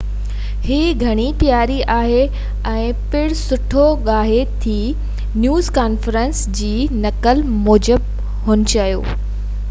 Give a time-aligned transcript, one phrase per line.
[0.67, 2.21] هي گهڻي پياري آهي
[2.69, 4.73] ۽ پڻ سٺو ڳاهي ٿي
[5.43, 6.71] نيوز ڪانفرنس جي
[7.03, 8.09] نقل موجب
[8.49, 9.05] هن چيو